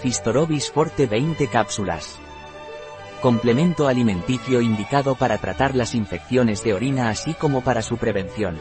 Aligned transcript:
Fistorobis 0.00 0.70
Forte 0.70 1.06
20 1.06 1.46
cápsulas. 1.48 2.18
Complemento 3.20 3.86
alimenticio 3.86 4.62
indicado 4.62 5.14
para 5.14 5.36
tratar 5.36 5.76
las 5.76 5.94
infecciones 5.94 6.64
de 6.64 6.72
orina 6.72 7.10
así 7.10 7.34
como 7.34 7.60
para 7.60 7.82
su 7.82 7.98
prevención. 7.98 8.58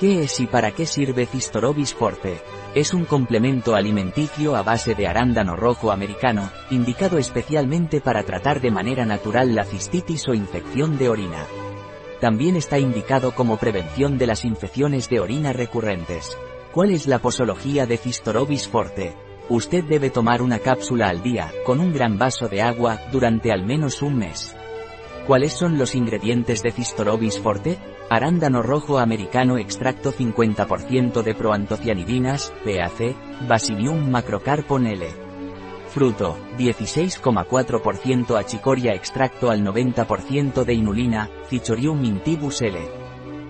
¿Qué 0.00 0.24
es 0.24 0.40
y 0.40 0.48
para 0.48 0.72
qué 0.72 0.84
sirve 0.84 1.26
Fistorobis 1.26 1.94
Forte? 1.94 2.40
Es 2.74 2.92
un 2.94 3.04
complemento 3.04 3.76
alimenticio 3.76 4.56
a 4.56 4.64
base 4.64 4.96
de 4.96 5.06
arándano 5.06 5.54
rojo 5.54 5.92
americano, 5.92 6.50
indicado 6.70 7.16
especialmente 7.18 8.00
para 8.00 8.24
tratar 8.24 8.60
de 8.60 8.72
manera 8.72 9.06
natural 9.06 9.54
la 9.54 9.64
cistitis 9.64 10.26
o 10.26 10.34
infección 10.34 10.98
de 10.98 11.08
orina. 11.08 11.46
También 12.20 12.56
está 12.56 12.80
indicado 12.80 13.36
como 13.36 13.56
prevención 13.56 14.18
de 14.18 14.26
las 14.26 14.44
infecciones 14.44 15.08
de 15.08 15.20
orina 15.20 15.52
recurrentes. 15.52 16.36
¿Cuál 16.72 16.90
es 16.90 17.06
la 17.06 17.20
posología 17.20 17.86
de 17.86 17.98
Fistorobis 17.98 18.66
Forte? 18.66 19.25
Usted 19.48 19.84
debe 19.84 20.10
tomar 20.10 20.42
una 20.42 20.58
cápsula 20.58 21.08
al 21.08 21.22
día, 21.22 21.52
con 21.64 21.78
un 21.78 21.92
gran 21.92 22.18
vaso 22.18 22.48
de 22.48 22.62
agua, 22.62 22.98
durante 23.12 23.52
al 23.52 23.64
menos 23.64 24.02
un 24.02 24.16
mes. 24.16 24.56
¿Cuáles 25.26 25.52
son 25.52 25.78
los 25.78 25.94
ingredientes 25.94 26.62
de 26.62 26.72
Fistorobis 26.72 27.38
Forte? 27.38 27.78
Arándano 28.10 28.62
rojo 28.62 28.98
americano 28.98 29.56
extracto 29.58 30.12
50% 30.12 31.22
de 31.22 31.34
proantocianidinas, 31.34 32.52
PAC, 32.64 33.16
Basinium 33.48 34.10
macrocarpon 34.10 34.86
L. 34.86 35.06
Fruto, 35.88 36.36
16,4% 36.58 38.38
achicoria 38.38 38.94
extracto 38.94 39.50
al 39.50 39.64
90% 39.64 40.64
de 40.64 40.74
inulina, 40.74 41.30
Cichorium 41.48 42.04
intibus 42.04 42.62
L. 42.62 42.78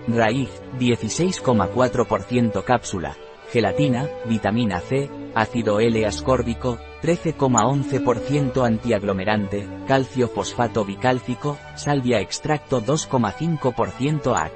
Raíz, 0.07 0.49
16,4% 0.79 2.63
cápsula, 2.63 3.17
gelatina, 3.51 4.09
vitamina 4.25 4.79
C, 4.79 5.09
ácido 5.33 5.79
L-ascórbico, 5.79 6.77
13,11% 7.01 8.65
antiaglomerante, 8.65 9.67
calcio 9.87 10.27
fosfato 10.27 10.83
bicálcico, 10.83 11.57
salvia 11.75 12.19
extracto 12.19 12.81
2,5% 12.81 14.35
AC. 14.35 14.51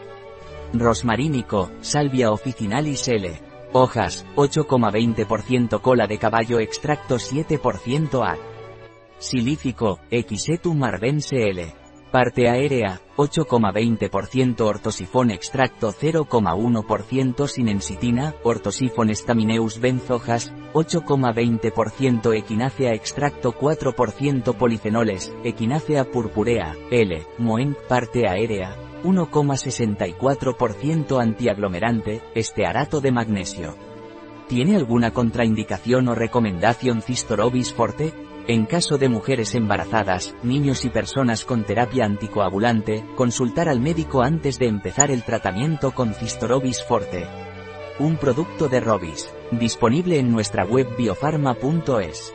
Rosmarínico, 0.74 1.72
salvia 1.82 2.32
officinalis 2.32 3.08
L. 3.08 3.40
Hojas, 3.74 4.26
8,20% 4.36 5.80
cola 5.82 6.08
de 6.08 6.18
caballo 6.18 6.60
extracto 6.60 7.16
7% 7.16 8.24
AC. 8.26 8.40
Silífico, 9.20 10.00
Equisetum 10.10 10.84
arvense 10.84 11.48
L. 11.50 11.81
Parte 12.12 12.48
aérea, 12.50 13.00
8,20% 13.16 14.60
ortosifón 14.62 15.32
extracto 15.32 15.94
0,1% 15.94 17.48
sinensitina, 17.48 18.36
ortosifón 18.44 19.16
stamineus 19.16 19.80
benzojas, 19.80 20.52
8,20% 20.74 22.38
equinácea 22.38 22.94
extracto 22.94 23.54
4% 23.54 24.58
polifenoles, 24.58 25.34
equinácea 25.46 26.04
purpurea, 26.04 26.76
L, 26.92 27.26
moen, 27.38 27.78
parte 27.88 28.28
aérea, 28.28 28.76
1,64% 29.06 31.22
antiaglomerante, 31.22 32.22
estearato 32.36 33.00
de 33.00 33.14
magnesio. 33.14 33.78
¿Tiene 34.50 34.76
alguna 34.76 35.12
contraindicación 35.12 36.10
o 36.10 36.16
recomendación 36.16 37.02
Cistorobis 37.02 37.72
forte? 37.72 38.12
En 38.48 38.66
caso 38.66 38.98
de 38.98 39.08
mujeres 39.08 39.54
embarazadas, 39.54 40.36
niños 40.42 40.84
y 40.84 40.90
personas 40.90 41.46
con 41.46 41.64
terapia 41.64 42.06
anticoagulante, 42.06 43.06
consultar 43.16 43.70
al 43.70 43.80
médico 43.80 44.24
antes 44.24 44.58
de 44.58 44.68
empezar 44.68 45.12
el 45.12 45.24
tratamiento 45.24 45.92
con 45.92 46.14
Cistorobis 46.16 46.84
Forte. 46.84 47.28
Un 48.00 48.18
producto 48.18 48.68
de 48.68 48.80
Robis, 48.80 49.32
disponible 49.52 50.18
en 50.18 50.32
nuestra 50.32 50.66
web 50.66 50.88
biofarma.es. 50.98 52.34